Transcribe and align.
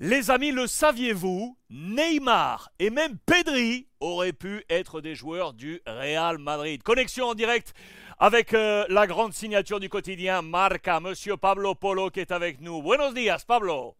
Les 0.00 0.30
amis, 0.30 0.52
le 0.52 0.68
saviez-vous 0.68 1.58
Neymar 1.70 2.70
et 2.78 2.88
même 2.88 3.18
Pedri 3.26 3.88
auraient 3.98 4.32
pu 4.32 4.64
être 4.70 5.00
des 5.00 5.16
joueurs 5.16 5.54
du 5.54 5.80
Real 5.88 6.38
Madrid. 6.38 6.84
Connexion 6.84 7.26
en 7.26 7.34
direct 7.34 7.74
avec 8.20 8.54
euh, 8.54 8.84
la 8.90 9.08
grande 9.08 9.32
signature 9.32 9.80
du 9.80 9.88
quotidien 9.88 10.40
Marca, 10.40 11.00
Monsieur 11.00 11.36
Pablo 11.36 11.74
Polo 11.74 12.10
qui 12.10 12.20
est 12.20 12.30
avec 12.30 12.60
nous. 12.60 12.80
Buenos 12.80 13.12
días, 13.12 13.42
Pablo. 13.44 13.96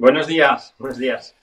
Buenos 0.00 0.26
días. 0.26 0.74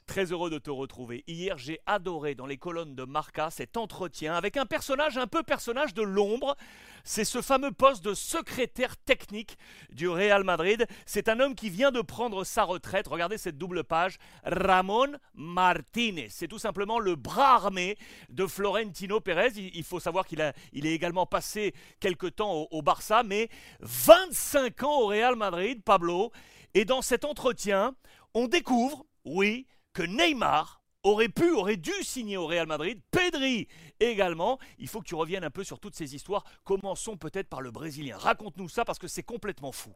Très 0.07 0.34
heureux 0.34 0.49
de 0.49 0.57
te 0.57 0.70
retrouver. 0.70 1.23
Hier, 1.25 1.57
j'ai 1.57 1.79
adoré 1.86 2.36
dans 2.36 2.45
les 2.45 2.57
colonnes 2.57 2.95
de 2.95 3.05
Marca 3.05 3.49
cet 3.49 3.77
entretien 3.77 4.34
avec 4.34 4.57
un 4.57 4.66
personnage 4.66 5.17
un 5.17 5.25
peu 5.25 5.41
personnage 5.41 5.93
de 5.93 6.02
l'ombre. 6.02 6.57
C'est 7.05 7.23
ce 7.23 7.41
fameux 7.41 7.71
poste 7.71 8.03
de 8.03 8.13
secrétaire 8.13 8.98
technique 8.98 9.57
du 9.89 10.09
Real 10.09 10.43
Madrid. 10.43 10.85
C'est 11.05 11.29
un 11.29 11.39
homme 11.39 11.55
qui 11.55 11.70
vient 11.70 11.91
de 11.91 12.02
prendre 12.02 12.43
sa 12.43 12.63
retraite. 12.63 13.07
Regardez 13.07 13.38
cette 13.38 13.57
double 13.57 13.85
page. 13.85 14.17
Ramon 14.43 15.13
Martinez. 15.33 16.27
C'est 16.29 16.49
tout 16.49 16.59
simplement 16.59 16.99
le 16.99 17.15
bras 17.15 17.55
armé 17.55 17.98
de 18.27 18.48
Florentino 18.48 19.21
Pérez. 19.21 19.54
Il 19.55 19.84
faut 19.85 20.02
savoir 20.02 20.26
qu'il 20.26 20.41
est 20.41 20.54
également 20.73 21.26
passé 21.26 21.73
quelque 22.02 22.27
temps 22.27 22.68
au 22.70 22.81
Barça, 22.81 23.23
mais 23.23 23.48
25 23.79 24.84
ans 24.84 24.99
au 24.99 25.07
Real 25.07 25.38
Madrid, 25.38 25.81
Pablo. 25.85 26.34
Et 26.73 26.85
dans 26.85 27.02
cet 27.02 27.26
entretien, 27.26 27.95
on 28.34 28.48
découvre, 28.48 29.05
oui, 29.26 29.67
que 29.94 30.03
Neymar 30.03 30.81
aurait 31.03 31.30
pu, 31.30 31.52
aurait 31.52 31.77
dû 31.77 31.91
signer 32.03 32.38
au 32.38 32.45
Real 32.45 32.67
Madrid, 32.67 32.99
Pedri 33.12 33.67
également. 33.99 34.59
Il 34.77 34.88
faut 34.88 34.99
que 34.99 35.07
tu 35.07 35.16
reviennes 35.16 35.44
un 35.44 35.49
peu 35.49 35.63
sur 35.63 35.80
toutes 35.80 35.95
ces 35.95 36.16
histoires. 36.16 36.44
Commençons 36.63 37.17
peut-être 37.17 37.49
par 37.49 37.62
le 37.62 37.71
Brésilien. 37.71 38.17
Raconte-nous 38.17 38.70
ça 38.70 38.85
parce 38.85 38.99
que 38.99 39.07
c'est 39.07 39.23
complètement 39.23 39.71
fou. 39.71 39.94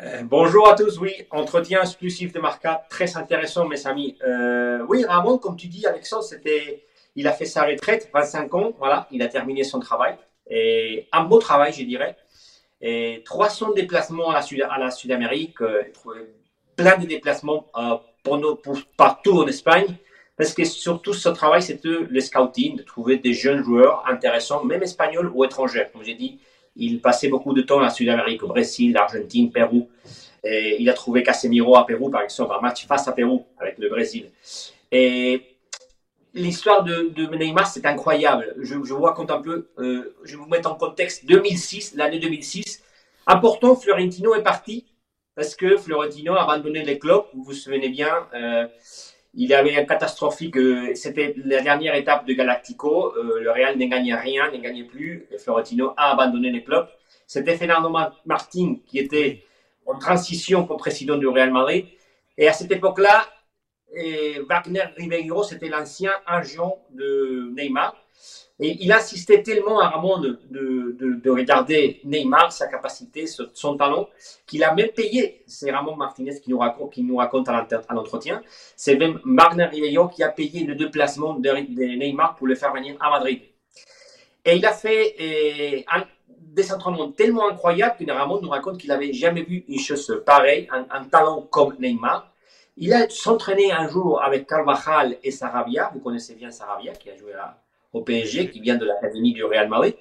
Euh, 0.00 0.22
bonjour 0.22 0.68
à 0.68 0.76
tous, 0.76 0.98
oui, 0.98 1.12
entretien 1.30 1.82
exclusif 1.82 2.32
de 2.32 2.38
Marca, 2.38 2.86
très 2.88 3.16
intéressant 3.16 3.66
mes 3.66 3.84
amis. 3.86 4.16
Euh, 4.24 4.84
oui, 4.88 5.04
Ramon, 5.04 5.38
comme 5.38 5.56
tu 5.56 5.66
dis, 5.66 5.86
Alexandre, 5.86 6.22
c'était, 6.22 6.84
il 7.16 7.26
a 7.26 7.32
fait 7.32 7.46
sa 7.46 7.64
retraite, 7.64 8.08
25 8.14 8.54
ans, 8.54 8.72
voilà, 8.78 9.08
il 9.10 9.22
a 9.22 9.28
terminé 9.28 9.64
son 9.64 9.80
travail. 9.80 10.16
Et 10.48 11.08
un 11.10 11.24
beau 11.24 11.38
travail, 11.38 11.72
je 11.72 11.82
dirais. 11.82 12.16
Et 12.80 13.22
300 13.24 13.72
déplacements 13.72 14.30
à 14.30 14.40
la, 14.78 14.90
Sud-Amérique, 14.92 15.60
euh, 15.62 15.82
plein 16.78 16.96
de 16.96 17.06
déplacements 17.06 17.66
euh, 17.76 17.96
pour 18.22 18.38
nous, 18.38 18.54
pour, 18.54 18.78
partout 18.96 19.32
en 19.42 19.46
Espagne. 19.46 19.96
Parce 20.36 20.54
que 20.54 20.64
surtout, 20.64 21.12
ce 21.12 21.28
travail, 21.28 21.60
c'était 21.60 21.88
le 22.08 22.20
scouting, 22.20 22.76
de 22.76 22.82
trouver 22.82 23.16
des 23.18 23.34
jeunes 23.34 23.62
joueurs 23.64 24.04
intéressants, 24.06 24.64
même 24.64 24.82
espagnols 24.84 25.30
ou 25.34 25.44
étrangers. 25.44 25.88
Comme 25.92 26.04
j'ai 26.04 26.14
dit, 26.14 26.38
il 26.76 27.00
passait 27.00 27.28
beaucoup 27.28 27.52
de 27.52 27.62
temps 27.62 27.80
à 27.80 27.90
Sud-Amérique, 27.90 28.44
au 28.44 28.46
Brésil, 28.46 28.92
l'Argentine, 28.92 29.50
Pérou. 29.50 29.88
Il 30.44 30.88
a 30.88 30.92
trouvé 30.92 31.24
Casemiro 31.24 31.76
à 31.76 31.84
Pérou, 31.84 32.08
par 32.08 32.22
exemple, 32.22 32.54
un 32.56 32.60
match 32.60 32.86
face 32.86 33.08
à 33.08 33.12
Pérou 33.12 33.44
avec 33.58 33.78
le 33.78 33.88
Brésil. 33.88 34.30
Et 34.92 35.42
l'histoire 36.34 36.84
de, 36.84 37.10
de, 37.14 37.26
Neymar, 37.34 37.66
c'est 37.66 37.84
incroyable. 37.84 38.54
Je, 38.60 38.74
je, 38.84 38.94
vous 38.94 39.02
raconte 39.02 39.32
un 39.32 39.40
peu, 39.40 39.68
euh, 39.78 40.14
je 40.24 40.36
vais 40.36 40.42
vous 40.42 40.48
mettre 40.48 40.70
en 40.70 40.76
contexte 40.76 41.26
2006, 41.26 41.94
l'année 41.96 42.20
2006. 42.20 42.82
Important, 43.26 43.74
Florentino 43.74 44.36
est 44.36 44.42
parti 44.42 44.86
parce 45.38 45.54
que 45.54 45.76
Florentino 45.76 46.34
a 46.34 46.42
abandonné 46.42 46.82
les 46.84 46.98
clubs. 46.98 47.26
Vous 47.32 47.44
vous 47.44 47.52
souvenez 47.52 47.90
bien, 47.90 48.26
euh, 48.34 48.66
il 49.34 49.54
avait 49.54 49.76
un 49.76 49.84
catastrophique. 49.84 50.56
Euh, 50.56 50.96
C'était 50.96 51.32
la 51.44 51.60
dernière 51.60 51.94
étape 51.94 52.26
de 52.26 52.32
Galactico. 52.32 53.14
Euh, 53.16 53.38
le 53.40 53.48
Real 53.52 53.78
ne 53.78 53.86
gagnait 53.86 54.16
rien, 54.16 54.50
ne 54.50 54.58
gagnait 54.58 54.82
plus. 54.82 55.28
Florentino 55.38 55.94
a 55.96 56.10
abandonné 56.10 56.50
les 56.50 56.64
clubs. 56.64 56.88
C'était 57.24 57.56
Fernando 57.56 57.88
Martin 58.26 58.78
qui 58.84 58.98
était 58.98 59.44
en 59.86 59.96
transition 59.96 60.66
comme 60.66 60.76
président 60.76 61.16
du 61.16 61.28
Real 61.28 61.52
Madrid. 61.52 61.86
Et 62.36 62.48
à 62.48 62.52
cette 62.52 62.72
époque-là, 62.72 63.24
Wagner 64.48 64.86
Ribeiro, 64.96 65.44
c'était 65.44 65.68
l'ancien 65.68 66.10
agent 66.26 66.82
de 66.90 67.52
Neymar. 67.54 67.94
Et 68.60 68.76
il 68.80 68.90
insistait 68.90 69.42
tellement 69.42 69.78
à 69.78 69.88
Ramon 69.88 70.18
de, 70.18 70.40
de, 70.50 70.96
de, 70.98 71.30
regarder 71.30 72.00
Neymar, 72.04 72.50
sa 72.50 72.66
capacité, 72.66 73.24
son 73.26 73.76
talent, 73.76 74.08
qu'il 74.46 74.64
a 74.64 74.74
même 74.74 74.88
payé. 74.88 75.44
C'est 75.46 75.70
Ramon 75.70 75.94
Martinez 75.94 76.40
qui 76.40 76.50
nous 76.50 76.58
raconte, 76.58 76.92
qui 76.92 77.04
nous 77.04 77.16
raconte 77.16 77.48
à 77.48 77.66
l'entretien. 77.90 78.42
C'est 78.74 78.96
même 78.96 79.20
Wagner 79.24 79.66
Ribeiro 79.66 80.08
qui 80.08 80.24
a 80.24 80.28
payé 80.28 80.64
le 80.64 80.74
déplacement 80.74 81.34
de, 81.34 81.50
Neymar 81.50 82.34
pour 82.34 82.48
le 82.48 82.56
faire 82.56 82.72
venir 82.74 82.96
à 82.98 83.10
Madrid. 83.10 83.42
Et 84.44 84.56
il 84.56 84.66
a 84.66 84.72
fait 84.72 85.14
euh, 85.20 85.96
un, 85.96 86.04
des 86.26 86.72
entraînements 86.72 87.12
tellement 87.12 87.48
incroyables 87.48 88.04
que 88.04 88.10
Ramon 88.10 88.40
nous 88.40 88.48
raconte 88.48 88.78
qu'il 88.78 88.88
n'avait 88.88 89.12
jamais 89.12 89.42
vu 89.42 89.64
une 89.68 89.78
chose 89.78 90.20
pareille, 90.26 90.68
un, 90.72 90.84
un 90.90 91.04
talent 91.04 91.42
comme 91.42 91.76
Neymar. 91.78 92.32
Il 92.76 92.92
a 92.92 93.08
s'entraîné 93.08 93.70
un 93.70 93.88
jour 93.88 94.20
avec 94.20 94.48
Carvajal 94.48 95.16
et 95.22 95.30
Sarabia. 95.30 95.92
Vous 95.94 96.00
connaissez 96.00 96.34
bien 96.34 96.50
Sarabia 96.50 96.92
qui 96.92 97.10
a 97.10 97.16
joué 97.16 97.34
à 97.34 97.56
au 97.92 98.02
PSG, 98.02 98.50
qui 98.50 98.60
vient 98.60 98.76
de 98.76 98.84
l'académie 98.84 99.32
du 99.32 99.44
Real 99.44 99.68
Madrid. 99.68 99.94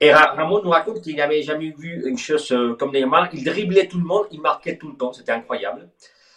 Et 0.00 0.12
Ramon 0.12 0.62
nous 0.62 0.70
raconte 0.70 1.02
qu'il 1.02 1.16
n'avait 1.16 1.42
jamais 1.42 1.74
vu 1.76 2.08
une 2.08 2.18
chose 2.18 2.52
euh, 2.52 2.74
comme 2.74 2.92
Neymar. 2.92 3.30
Il 3.32 3.42
driblait 3.42 3.88
tout 3.88 3.98
le 3.98 4.04
monde, 4.04 4.26
il 4.30 4.40
marquait 4.40 4.76
tout 4.76 4.88
le 4.88 4.96
temps, 4.96 5.12
c'était 5.12 5.32
incroyable. 5.32 5.88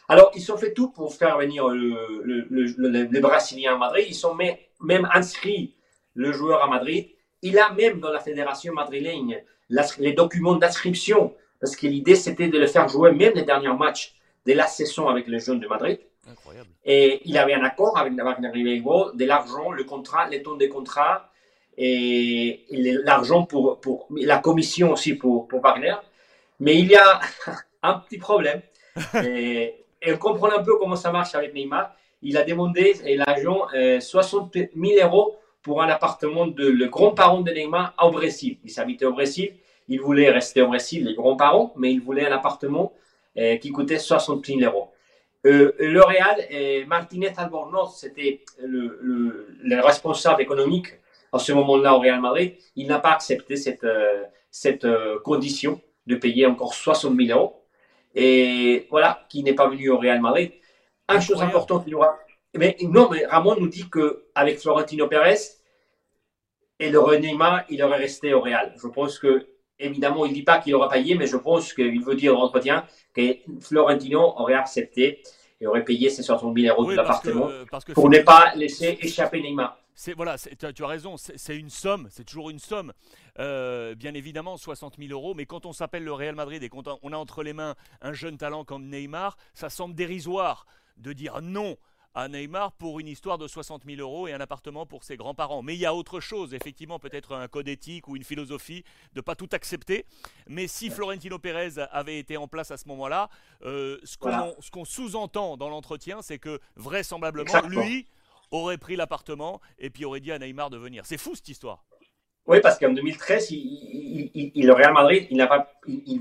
Alors, 0.09 0.31
ils 0.35 0.51
ont 0.51 0.57
fait 0.57 0.73
tout 0.73 0.89
pour 0.89 1.13
faire 1.13 1.37
venir 1.37 1.67
le, 1.69 2.21
le, 2.23 2.47
le, 2.49 3.03
le 3.03 3.19
Brésilien 3.19 3.75
à 3.75 3.77
Madrid. 3.77 4.05
Ils 4.09 4.27
ont 4.27 4.35
même 4.35 5.07
inscrit 5.13 5.75
le 6.15 6.31
joueur 6.31 6.63
à 6.63 6.67
Madrid. 6.67 7.09
Il 7.43 7.57
a 7.59 7.71
même 7.71 7.99
dans 7.99 8.11
la 8.11 8.19
fédération 8.19 8.73
madrilène 8.73 9.41
les 9.99 10.13
documents 10.13 10.55
d'inscription, 10.55 11.33
parce 11.59 11.75
que 11.75 11.87
l'idée 11.87 12.15
c'était 12.15 12.49
de 12.49 12.59
le 12.59 12.67
faire 12.67 12.87
jouer 12.87 13.11
même 13.11 13.33
les 13.35 13.43
derniers 13.43 13.73
matchs 13.73 14.15
de 14.45 14.53
la 14.53 14.67
saison 14.67 15.07
avec 15.07 15.27
les 15.27 15.39
jeunes 15.39 15.59
de 15.59 15.67
Madrid. 15.67 15.99
Incroyable. 16.29 16.69
Et 16.85 17.21
il 17.25 17.37
avait 17.37 17.53
un 17.53 17.63
accord 17.63 17.97
avec 17.97 18.13
Wagner 18.13 18.49
Ribeiro, 18.49 19.11
de 19.11 19.25
l'argent, 19.25 19.71
le 19.71 19.83
contrat, 19.83 20.27
les 20.29 20.43
tons 20.43 20.55
de 20.55 20.67
contrat 20.67 21.31
et, 21.77 22.65
l'argent 23.03 23.43
pour, 23.43 23.79
pour 23.79 24.07
la 24.15 24.37
commission 24.37 24.91
aussi 24.91 25.15
pour, 25.15 25.47
pour 25.47 25.61
Wagner. 25.61 25.95
Mais 26.59 26.77
il 26.77 26.87
y 26.87 26.95
a 26.95 27.19
un 27.83 27.95
petit 27.95 28.17
problème. 28.17 28.61
et, 29.25 29.75
on 30.07 30.17
comprend 30.17 30.51
un 30.51 30.63
peu 30.63 30.77
comment 30.77 30.95
ça 30.95 31.11
marche 31.11 31.35
avec 31.35 31.53
Neymar. 31.53 31.95
Il 32.23 32.37
a 32.37 32.43
demandé, 32.43 32.95
l'agent, 33.25 33.67
60 33.99 34.53
000 34.53 34.69
euros 35.03 35.37
pour 35.63 35.81
un 35.81 35.89
appartement 35.89 36.47
de 36.47 36.67
le 36.67 36.87
grand-parent 36.87 37.41
de 37.41 37.51
Neymar 37.51 37.93
au 38.01 38.11
Brésil. 38.11 38.57
Il 38.63 38.71
s'habitait 38.71 39.05
au 39.05 39.13
Brésil. 39.13 39.53
Il 39.87 39.99
voulait 40.01 40.29
rester 40.29 40.61
au 40.61 40.67
Brésil, 40.67 41.05
les 41.05 41.15
grands-parents, 41.15 41.73
mais 41.75 41.91
il 41.91 42.01
voulait 42.01 42.25
un 42.25 42.31
appartement 42.31 42.93
euh, 43.37 43.57
qui 43.57 43.71
coûtait 43.71 43.99
60 43.99 44.45
000 44.45 44.59
euros. 44.61 44.91
Euh, 45.47 45.71
le 45.79 46.01
Real, 46.01 46.45
et 46.49 46.85
Martinez 46.85 47.33
Albornoz, 47.35 47.95
c'était 47.97 48.41
le, 48.59 48.99
le, 49.01 49.81
responsable 49.81 50.41
économique 50.41 50.87
à 51.31 51.39
ce 51.39 51.51
moment-là 51.53 51.95
au 51.95 51.99
Real 51.99 52.21
Madrid. 52.21 52.55
Il 52.75 52.87
n'a 52.87 52.99
pas 52.99 53.13
accepté 53.13 53.55
cette, 53.55 53.83
euh, 53.83 54.23
cette 54.51 54.85
euh, 54.85 55.19
condition 55.19 55.81
de 56.05 56.15
payer 56.15 56.45
encore 56.45 56.75
60 56.75 57.15
000 57.15 57.37
euros. 57.37 57.63
Et 58.13 58.87
voilà, 58.91 59.25
qui 59.29 59.41
n'est 59.41 59.53
pas 59.55 59.67
venu 59.67 59.89
au 59.89 59.97
Real 59.97 60.21
Madrid. 60.21 60.51
Une 61.09 61.21
chose 61.21 61.41
importante, 61.41 61.83
il 61.87 61.91
y 61.91 61.95
aura. 61.95 62.19
Mais 62.55 62.77
non, 62.81 63.09
mais 63.09 63.25
Ramon 63.25 63.55
nous 63.55 63.67
dit 63.67 63.89
qu'avec 63.89 64.59
Florentino 64.59 65.07
Pérez 65.07 65.37
et 66.79 66.89
le 66.89 67.17
Neymar, 67.17 67.63
il 67.69 67.81
aurait 67.83 67.97
resté 67.97 68.33
au 68.33 68.41
Real. 68.41 68.73
Je 68.81 68.87
pense 68.87 69.17
que, 69.17 69.47
évidemment, 69.81 70.25
il 70.25 70.29
ne 70.29 70.35
dit 70.35 70.43
pas 70.43 70.59
qu'il 70.59 70.73
aura 70.75 70.89
payé, 70.89 71.15
mais 71.15 71.27
je 71.27 71.37
pense 71.37 71.73
qu'il 71.73 72.01
veut 72.03 72.15
dire 72.15 72.37
en 72.37 72.43
entretien 72.43 72.85
que 73.13 73.37
Florentino 73.59 74.33
aurait 74.37 74.53
accepté 74.53 75.21
et 75.59 75.67
aurait 75.67 75.85
payé 75.85 76.09
ses 76.09 76.23
60 76.23 76.57
000 76.57 76.73
euros 76.73 76.89
de 76.89 76.95
l'appartement 76.95 77.49
pour 77.93 78.09
ne 78.09 78.19
pas 78.19 78.53
laisser 78.55 78.97
échapper 79.01 79.41
Neymar. 79.41 79.77
C'est 79.93 80.13
voilà, 80.13 80.35
tu 80.37 80.83
as 80.83 80.87
raison, 80.87 81.15
c'est 81.17 81.55
une 81.55 81.69
somme, 81.69 82.07
c'est 82.09 82.23
toujours 82.23 82.49
une 82.49 82.59
somme. 82.59 82.93
Euh, 83.39 83.93
bien 83.93 84.13
évidemment, 84.13 84.57
60 84.57 84.95
000 84.97 85.11
euros, 85.11 85.33
mais 85.35 85.45
quand 85.45 85.65
on 85.65 85.73
s'appelle 85.73 86.03
le 86.03 86.13
Real 86.13 86.33
Madrid 86.33 86.63
et 86.63 86.69
qu'on 86.69 86.81
a 86.81 87.17
entre 87.17 87.43
les 87.43 87.53
mains 87.53 87.75
un 88.01 88.13
jeune 88.13 88.37
talent 88.37 88.63
comme 88.63 88.87
Neymar, 88.87 89.37
ça 89.53 89.69
semble 89.69 89.93
dérisoire 89.93 90.65
de 90.97 91.13
dire 91.13 91.41
non 91.41 91.75
à 92.13 92.27
Neymar 92.27 92.73
pour 92.73 92.99
une 92.99 93.07
histoire 93.07 93.37
de 93.37 93.47
60 93.47 93.83
000 93.85 94.01
euros 94.01 94.27
et 94.27 94.33
un 94.33 94.39
appartement 94.39 94.85
pour 94.85 95.03
ses 95.03 95.17
grands-parents. 95.17 95.61
Mais 95.61 95.75
il 95.75 95.79
y 95.79 95.85
a 95.85 95.93
autre 95.93 96.19
chose, 96.19 96.53
effectivement, 96.53 96.99
peut-être 96.99 97.35
un 97.35 97.47
code 97.47 97.67
éthique 97.67 98.07
ou 98.07 98.15
une 98.15 98.23
philosophie 98.23 98.83
de 99.13 99.19
ne 99.19 99.21
pas 99.21 99.35
tout 99.35 99.49
accepter. 99.51 100.05
Mais 100.47 100.67
si 100.67 100.89
Florentino 100.89 101.39
Pérez 101.39 101.81
avait 101.91 102.19
été 102.19 102.37
en 102.37 102.47
place 102.47 102.71
à 102.71 102.77
ce 102.77 102.87
moment-là, 102.89 103.29
euh, 103.63 103.97
ce 104.03 104.17
qu'on 104.17 104.85
sous-entend 104.85 105.57
dans 105.57 105.69
l'entretien, 105.69 106.21
c'est 106.21 106.39
que 106.39 106.59
vraisemblablement, 106.75 107.61
lui 107.67 108.07
aurait 108.51 108.77
pris 108.77 108.95
l'appartement 108.95 109.61
et 109.79 109.89
puis 109.89 110.05
aurait 110.05 110.19
dit 110.19 110.31
à 110.31 110.39
Neymar 110.39 110.69
de 110.69 110.77
venir. 110.77 111.05
C'est 111.05 111.17
fou 111.17 111.35
cette 111.35 111.47
histoire. 111.47 111.85
Oui, 112.47 112.59
parce 112.61 112.77
qu'en 112.79 112.91
2013, 112.91 113.51
il, 113.51 114.31
il, 114.33 114.51
il, 114.55 114.65
le 114.65 114.73
Real 114.73 114.93
Madrid, 114.93 115.27
il, 115.29 115.37
pas, 115.47 115.71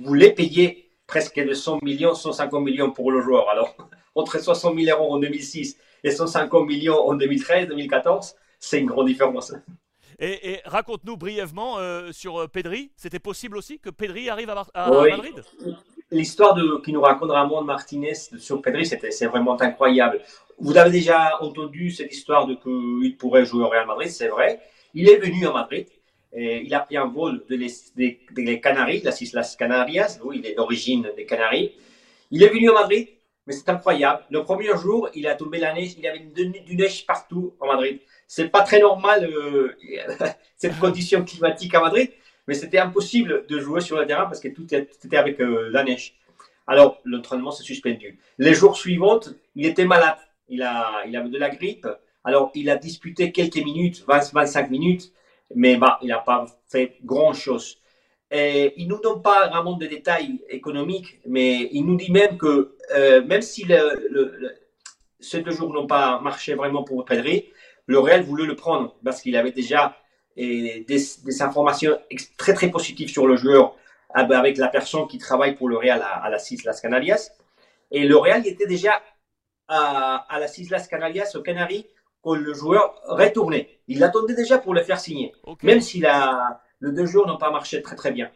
voulait 0.02 0.32
payer 0.32 0.90
presque 1.06 1.40
de 1.40 1.54
100 1.54 1.80
millions, 1.82 2.14
150 2.14 2.62
millions 2.62 2.92
pour 2.92 3.10
le 3.10 3.20
joueur. 3.20 3.48
Alors, 3.48 3.74
entre 4.14 4.40
60 4.40 4.78
000 4.78 4.98
euros 4.98 5.14
en 5.14 5.18
2006 5.18 5.76
et 6.04 6.10
150 6.10 6.66
millions 6.66 6.98
en 6.98 7.14
2013, 7.14 7.68
2014, 7.68 8.34
c'est 8.58 8.80
une 8.80 8.86
grande 8.86 9.06
différence. 9.06 9.52
Et, 10.22 10.60
raconte-nous 10.66 11.16
brièvement 11.16 11.78
euh, 11.78 12.12
sur 12.12 12.38
euh, 12.38 12.46
Pedri. 12.46 12.90
C'était 12.94 13.18
possible 13.18 13.56
aussi 13.56 13.78
que 13.78 13.88
Pedri 13.88 14.28
arrive 14.28 14.50
à, 14.74 14.90
Madrid? 14.90 15.42
L'histoire 16.10 16.58
qui 16.84 16.92
nous 16.92 17.00
raconte 17.00 17.30
Ramon 17.30 17.62
Martinez 17.62 18.14
sur 18.14 18.60
Pedri, 18.60 18.84
c'est 18.84 19.26
vraiment 19.26 19.58
incroyable. 19.60 20.20
Vous 20.58 20.76
avez 20.76 20.90
déjà 20.90 21.40
entendu 21.40 21.90
cette 21.90 22.12
histoire 22.12 22.46
de 22.46 22.54
qu'il 22.54 23.16
pourrait 23.16 23.46
jouer 23.46 23.64
au 23.64 23.68
Real 23.68 23.86
Madrid, 23.86 24.10
c'est 24.10 24.28
vrai. 24.28 24.60
Il 24.92 25.08
est 25.08 25.16
venu 25.16 25.46
à 25.46 25.52
Madrid. 25.52 25.86
Et 26.32 26.62
il 26.64 26.74
a 26.74 26.80
pris 26.80 26.96
un 26.96 27.06
vol 27.06 27.42
de 27.48 27.56
des, 27.96 28.60
Canaries, 28.60 29.00
las 29.02 29.20
Islas 29.20 29.56
Canarias, 29.58 30.18
où 30.22 30.32
il 30.32 30.46
est 30.46 30.54
d'origine 30.54 31.10
des 31.16 31.26
Canaries. 31.26 31.72
Il 32.30 32.42
est 32.42 32.48
venu 32.48 32.70
à 32.70 32.74
Madrid, 32.74 33.08
mais 33.46 33.52
c'est 33.52 33.68
incroyable. 33.68 34.22
Le 34.30 34.42
premier 34.42 34.76
jour, 34.76 35.08
il 35.14 35.26
a 35.26 35.34
tombé 35.34 35.58
la 35.58 35.72
neige, 35.72 35.94
il 35.96 36.04
y 36.04 36.08
avait 36.08 36.20
du 36.20 36.76
neige 36.76 37.06
partout 37.06 37.54
à 37.60 37.66
Madrid. 37.66 38.00
C'est 38.26 38.48
pas 38.48 38.62
très 38.62 38.80
normal 38.80 39.24
euh, 39.24 39.74
cette 40.56 40.78
condition 40.78 41.24
climatique 41.24 41.74
à 41.74 41.80
Madrid, 41.80 42.10
mais 42.46 42.54
c'était 42.54 42.78
impossible 42.78 43.46
de 43.48 43.58
jouer 43.58 43.80
sur 43.80 43.98
le 43.98 44.06
terrain 44.06 44.26
parce 44.26 44.40
que 44.40 44.48
tout 44.48 44.66
était 44.72 45.16
avec 45.16 45.40
euh, 45.40 45.68
la 45.72 45.82
neige. 45.84 46.14
Alors, 46.66 47.00
l'entraînement 47.04 47.50
s'est 47.50 47.64
suspendu. 47.64 48.18
Les 48.38 48.54
jours 48.54 48.76
suivants, 48.76 49.20
il 49.56 49.66
était 49.66 49.84
malade. 49.84 50.18
Il, 50.48 50.62
a, 50.62 51.02
il 51.06 51.16
avait 51.16 51.28
de 51.28 51.38
la 51.38 51.50
grippe. 51.50 51.88
Alors, 52.22 52.52
il 52.54 52.70
a 52.70 52.76
disputé 52.76 53.32
quelques 53.32 53.56
minutes, 53.56 54.04
20, 54.06 54.32
25 54.32 54.70
minutes, 54.70 55.12
mais 55.54 55.76
bah, 55.76 55.98
il 56.02 56.08
n'a 56.08 56.18
pas 56.18 56.46
fait 56.68 56.98
grand-chose. 57.04 57.78
Et 58.30 58.74
il 58.76 58.86
ne 58.86 58.94
nous 58.94 59.00
donne 59.00 59.22
pas 59.22 59.48
vraiment 59.48 59.72
de 59.76 59.86
détails 59.86 60.40
économiques, 60.48 61.20
mais 61.26 61.68
il 61.72 61.84
nous 61.84 61.96
dit 61.96 62.12
même 62.12 62.38
que 62.38 62.76
euh, 62.94 63.24
même 63.24 63.42
si 63.42 63.64
le, 63.64 64.56
ces 65.18 65.40
deux 65.42 65.50
jours 65.50 65.72
n'ont 65.72 65.88
pas 65.88 66.20
marché 66.20 66.54
vraiment 66.54 66.84
pour 66.84 67.04
Pedri, 67.04 67.46
le 67.86 67.98
Real 67.98 68.22
voulait 68.22 68.46
le 68.46 68.54
prendre 68.54 68.94
parce 69.04 69.20
qu'il 69.20 69.36
avait 69.36 69.50
déjà 69.50 69.96
des, 70.36 70.84
des, 70.86 71.42
informations 71.42 71.98
très 72.38 72.54
très 72.54 72.70
positives 72.70 73.10
sur 73.10 73.26
le 73.26 73.36
joueur 73.36 73.74
avec 74.10 74.58
la 74.58 74.68
personne 74.68 75.08
qui 75.08 75.18
travaille 75.18 75.56
pour 75.56 75.68
le 75.68 75.76
Real 75.76 76.00
à, 76.00 76.22
à 76.24 76.30
las 76.30 76.50
Islas 76.50 76.80
Canarias. 76.80 77.32
Et 77.90 78.06
le 78.06 78.16
Real 78.16 78.46
était 78.46 78.66
déjà 78.66 79.02
à, 79.66 80.24
à 80.28 80.38
las 80.38 80.56
Islas 80.58 80.86
Canarias, 80.86 81.32
aux 81.34 81.42
Canaries, 81.42 81.86
quand 82.22 82.34
le 82.34 82.54
joueur 82.54 83.00
retournait. 83.04 83.80
Il 83.88 83.98
l'attendait 83.98 84.34
déjà 84.34 84.58
pour 84.58 84.72
le 84.72 84.82
faire 84.82 85.00
signer, 85.00 85.32
même 85.62 85.80
si 85.80 85.98
la, 86.00 86.60
le 86.80 86.92
deux 86.92 87.06
jours 87.06 87.26
n'ont 87.26 87.38
pas 87.38 87.50
marché 87.50 87.80
très 87.82 87.96
très 87.96 88.10
bien. 88.10 88.30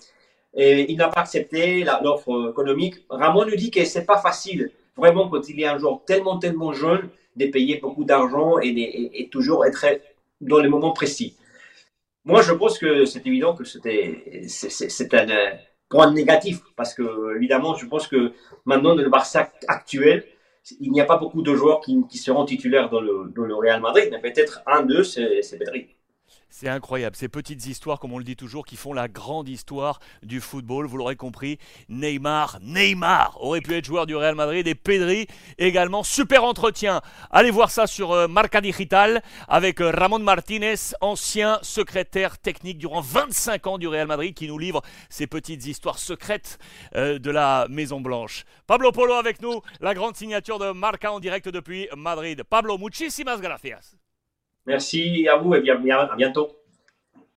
Et 0.54 0.90
il 0.90 0.96
n'a 0.96 1.08
pas 1.08 1.22
accepté 1.22 1.84
l'offre 2.02 2.50
économique. 2.50 2.94
Ramon 3.08 3.44
nous 3.44 3.56
dit 3.56 3.70
que 3.70 3.84
c'est 3.84 4.06
pas 4.06 4.18
facile, 4.18 4.70
vraiment, 4.96 5.28
quand 5.28 5.48
il 5.48 5.60
est 5.60 5.66
un 5.66 5.78
joueur 5.78 6.04
tellement, 6.04 6.38
tellement 6.38 6.72
jeune, 6.72 7.08
de 7.36 7.46
payer 7.46 7.78
beaucoup 7.78 8.04
d'argent 8.04 8.58
et, 8.62 9.28
toujours 9.32 9.66
être 9.66 9.84
dans 10.40 10.58
les 10.58 10.68
moments 10.68 10.92
précis. 10.92 11.36
Moi, 12.24 12.42
je 12.42 12.52
pense 12.52 12.78
que 12.78 13.04
c'est 13.04 13.26
évident 13.26 13.54
que 13.54 13.64
c'est 13.64 15.14
un 15.14 15.58
point 15.88 16.12
négatif 16.12 16.60
parce 16.76 16.94
que, 16.94 17.36
évidemment, 17.36 17.74
je 17.74 17.86
pense 17.86 18.06
que 18.06 18.32
maintenant, 18.64 18.94
dans 18.94 19.02
le 19.02 19.10
Barça 19.10 19.50
actuel, 19.66 20.24
il 20.80 20.92
n'y 20.92 21.00
a 21.00 21.04
pas 21.04 21.18
beaucoup 21.18 21.42
de 21.42 21.54
joueurs 21.54 21.80
qui, 21.80 22.16
seront 22.16 22.44
titulaires 22.44 22.88
dans 22.88 23.00
le, 23.00 23.32
dans 23.34 23.44
le 23.44 23.54
Real 23.54 23.80
Madrid, 23.80 24.08
mais 24.10 24.20
peut-être 24.20 24.62
un 24.66 24.82
d'eux, 24.82 25.02
c'est 25.02 25.58
Pedri. 25.58 25.88
C'est 26.56 26.68
incroyable, 26.68 27.16
ces 27.16 27.28
petites 27.28 27.66
histoires, 27.66 27.98
comme 27.98 28.12
on 28.12 28.18
le 28.18 28.22
dit 28.22 28.36
toujours, 28.36 28.64
qui 28.64 28.76
font 28.76 28.92
la 28.92 29.08
grande 29.08 29.48
histoire 29.48 29.98
du 30.22 30.40
football. 30.40 30.86
Vous 30.86 30.96
l'aurez 30.96 31.16
compris, 31.16 31.58
Neymar, 31.88 32.60
Neymar 32.62 33.36
aurait 33.42 33.60
pu 33.60 33.74
être 33.74 33.84
joueur 33.84 34.06
du 34.06 34.14
Real 34.14 34.36
Madrid 34.36 34.64
et 34.68 34.76
Pedri 34.76 35.26
également. 35.58 36.04
Super 36.04 36.44
entretien. 36.44 37.02
Allez 37.32 37.50
voir 37.50 37.72
ça 37.72 37.88
sur 37.88 38.12
euh, 38.12 38.28
Marca 38.28 38.60
Digital 38.60 39.20
avec 39.48 39.80
euh, 39.80 39.90
Ramon 39.90 40.20
Martinez, 40.20 40.76
ancien 41.00 41.58
secrétaire 41.62 42.38
technique 42.38 42.78
durant 42.78 43.00
25 43.00 43.66
ans 43.66 43.76
du 43.76 43.88
Real 43.88 44.06
Madrid, 44.06 44.32
qui 44.32 44.46
nous 44.46 44.56
livre 44.56 44.80
ces 45.10 45.26
petites 45.26 45.66
histoires 45.66 45.98
secrètes 45.98 46.60
euh, 46.94 47.18
de 47.18 47.32
la 47.32 47.66
Maison 47.68 48.00
Blanche. 48.00 48.44
Pablo 48.68 48.92
Polo 48.92 49.14
avec 49.14 49.42
nous, 49.42 49.60
la 49.80 49.92
grande 49.92 50.14
signature 50.14 50.60
de 50.60 50.70
Marca 50.70 51.10
en 51.10 51.18
direct 51.18 51.48
depuis 51.48 51.88
Madrid. 51.96 52.44
Pablo, 52.48 52.78
muchísimas 52.78 53.40
gracias. 53.40 53.96
Merci 54.66 55.28
à 55.28 55.36
vous 55.36 55.54
et 55.54 55.60
à 56.10 56.16
bientôt. 56.16 56.50